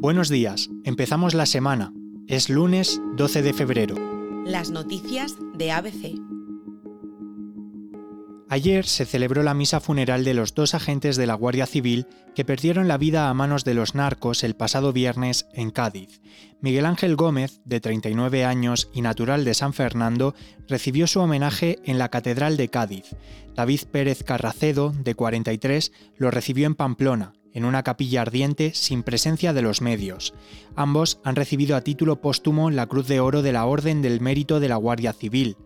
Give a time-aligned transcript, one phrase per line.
[0.00, 1.92] Buenos días, empezamos la semana.
[2.26, 3.96] Es lunes 12 de febrero.
[4.46, 6.14] Las noticias de ABC.
[8.48, 12.46] Ayer se celebró la misa funeral de los dos agentes de la Guardia Civil que
[12.46, 16.22] perdieron la vida a manos de los narcos el pasado viernes en Cádiz.
[16.62, 20.34] Miguel Ángel Gómez, de 39 años y natural de San Fernando,
[20.66, 23.04] recibió su homenaje en la Catedral de Cádiz.
[23.54, 29.52] David Pérez Carracedo, de 43, lo recibió en Pamplona, en una capilla ardiente sin presencia
[29.52, 30.34] de los medios.
[30.76, 34.60] Ambos han recibido a título póstumo la Cruz de Oro de la Orden del Mérito
[34.60, 35.56] de la Guardia Civil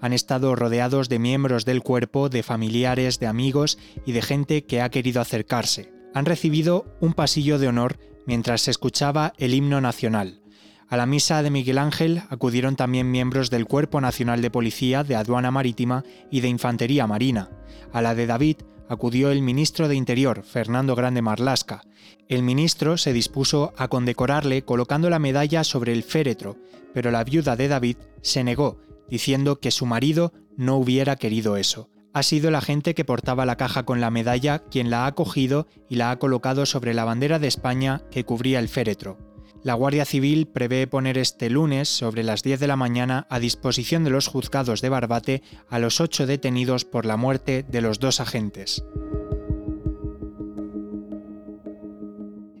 [0.00, 4.80] han estado rodeados de miembros del cuerpo, de familiares, de amigos y de gente que
[4.80, 5.92] ha querido acercarse.
[6.14, 10.40] Han recibido un pasillo de honor mientras se escuchaba el himno nacional.
[10.88, 15.16] A la misa de Miguel Ángel acudieron también miembros del Cuerpo Nacional de Policía, de
[15.16, 17.50] Aduana Marítima y de Infantería Marina.
[17.92, 18.58] A la de David
[18.88, 21.82] acudió el ministro de Interior, Fernando Grande Marlasca.
[22.28, 26.56] El ministro se dispuso a condecorarle colocando la medalla sobre el féretro,
[26.94, 31.88] pero la viuda de David se negó diciendo que su marido no hubiera querido eso.
[32.12, 35.66] Ha sido la gente que portaba la caja con la medalla quien la ha cogido
[35.88, 39.18] y la ha colocado sobre la bandera de España que cubría el féretro.
[39.66, 44.04] La Guardia Civil prevé poner este lunes, sobre las 10 de la mañana, a disposición
[44.04, 48.20] de los juzgados de Barbate a los ocho detenidos por la muerte de los dos
[48.20, 48.84] agentes.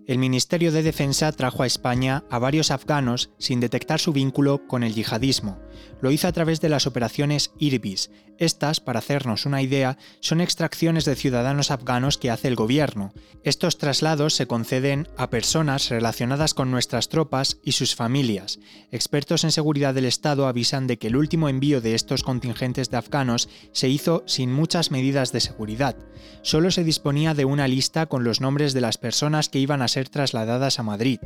[0.06, 4.84] El Ministerio de Defensa trajo a España a varios afganos sin detectar su vínculo con
[4.84, 5.58] el yihadismo.
[6.00, 8.10] Lo hizo a través de las operaciones IRBIS.
[8.38, 13.14] Estas, para hacernos una idea, son extracciones de ciudadanos afganos que hace el gobierno.
[13.44, 18.58] Estos traslados se conceden a personas relacionadas con nuestras tropas y sus familias.
[18.92, 22.98] Expertos en seguridad del Estado avisan de que el último envío de estos contingentes de
[22.98, 25.96] afganos se hizo sin muchas medidas de seguridad.
[26.42, 29.88] Solo se disponía de una lista con los nombres de las personas que iban a
[29.88, 31.20] ser trasladadas a Madrid,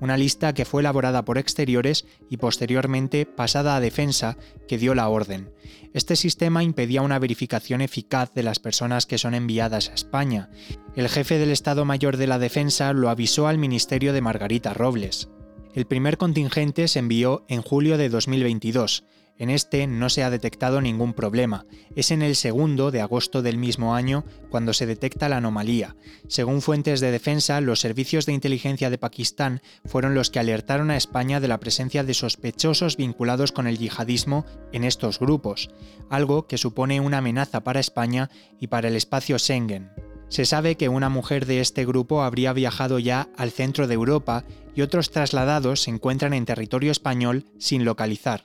[0.00, 4.36] una lista que fue elaborada por exteriores y posteriormente pasada a defensa,
[4.66, 5.52] que dio la orden.
[5.92, 10.50] Este sistema impedía una verificación eficaz de las personas que son enviadas a España.
[10.96, 15.28] El jefe del Estado Mayor de la Defensa lo avisó al Ministerio de Margarita Robles.
[15.74, 19.04] El primer contingente se envió en julio de 2022
[19.38, 21.66] en este no se ha detectado ningún problema.
[21.96, 25.96] Es en el segundo de agosto del mismo año cuando se detecta la anomalía.
[26.28, 30.96] Según fuentes de defensa, los servicios de inteligencia de Pakistán fueron los que alertaron a
[30.96, 35.70] España de la presencia de sospechosos vinculados con el yihadismo en estos grupos,
[36.10, 38.30] algo que supone una amenaza para España
[38.60, 39.90] y para el espacio Schengen.
[40.28, 44.44] Se sabe que una mujer de este grupo habría viajado ya al centro de Europa
[44.74, 48.42] y otros trasladados se encuentran en territorio español sin localizar.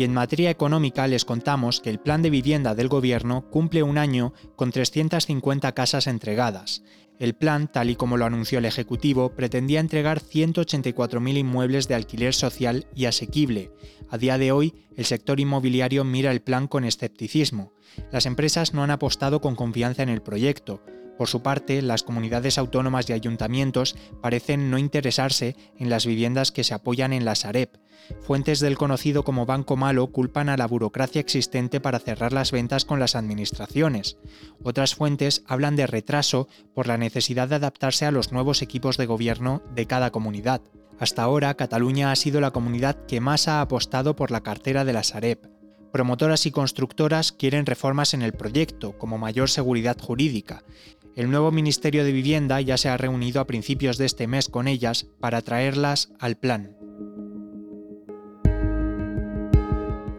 [0.00, 3.98] Y en materia económica les contamos que el plan de vivienda del gobierno cumple un
[3.98, 6.82] año con 350 casas entregadas.
[7.18, 12.32] El plan, tal y como lo anunció el Ejecutivo, pretendía entregar 184.000 inmuebles de alquiler
[12.32, 13.72] social y asequible.
[14.08, 17.74] A día de hoy, el sector inmobiliario mira el plan con escepticismo.
[18.10, 20.82] Las empresas no han apostado con confianza en el proyecto.
[21.20, 26.64] Por su parte, las comunidades autónomas y ayuntamientos parecen no interesarse en las viviendas que
[26.64, 27.68] se apoyan en la Sareb.
[28.22, 32.86] Fuentes del conocido como Banco Malo culpan a la burocracia existente para cerrar las ventas
[32.86, 34.16] con las administraciones.
[34.62, 39.04] Otras fuentes hablan de retraso por la necesidad de adaptarse a los nuevos equipos de
[39.04, 40.62] gobierno de cada comunidad.
[40.98, 44.94] Hasta ahora, Cataluña ha sido la comunidad que más ha apostado por la cartera de
[44.94, 45.50] la Sareb.
[45.92, 50.62] Promotoras y constructoras quieren reformas en el proyecto, como mayor seguridad jurídica.
[51.16, 54.68] El nuevo Ministerio de Vivienda ya se ha reunido a principios de este mes con
[54.68, 56.76] ellas para traerlas al plan.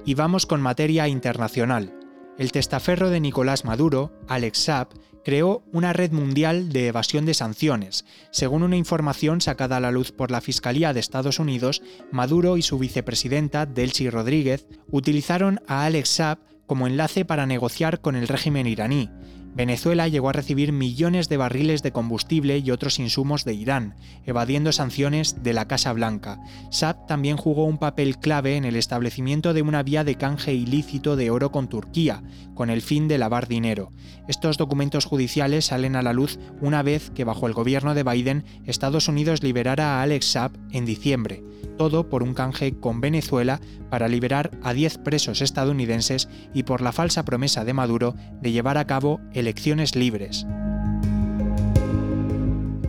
[0.06, 1.98] Y vamos con materia internacional.
[2.38, 4.90] El testaferro de Nicolás Maduro, Alex Saab,
[5.24, 8.04] creó una red mundial de evasión de sanciones.
[8.32, 11.82] Según una información sacada a la luz por la Fiscalía de Estados Unidos,
[12.12, 18.16] Maduro y su vicepresidenta, Delcy Rodríguez, utilizaron a Alex Saab como enlace para negociar con
[18.16, 19.10] el régimen iraní.
[19.54, 23.96] Venezuela llegó a recibir millones de barriles de combustible y otros insumos de Irán,
[24.26, 26.40] evadiendo sanciones de la Casa Blanca.
[26.70, 31.18] Saab también jugó un papel clave en el establecimiento de una vía de canje ilícito
[31.18, 33.92] de oro con Turquía, con el fin de lavar dinero.
[34.28, 38.46] Estos documentos judiciales salen a la luz una vez que bajo el gobierno de Biden
[38.66, 41.44] Estados Unidos liberara a Alex Saab en diciembre
[41.82, 43.60] todo por un canje con Venezuela
[43.92, 48.80] para liberar a 10 presos estadounidenses y por la falsa promesa de Maduro de llevar
[48.80, 50.48] a cabo elecciones libres.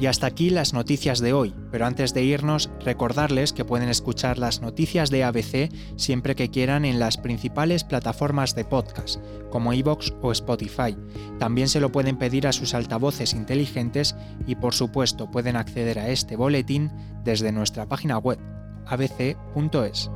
[0.03, 4.37] Y hasta aquí las noticias de hoy, pero antes de irnos, recordarles que pueden escuchar
[4.37, 9.21] las noticias de ABC siempre que quieran en las principales plataformas de podcast,
[9.51, 10.97] como iVoox o Spotify.
[11.39, 16.09] También se lo pueden pedir a sus altavoces inteligentes y por supuesto pueden acceder a
[16.09, 16.91] este boletín
[17.23, 18.41] desde nuestra página web
[18.87, 20.11] abc.es.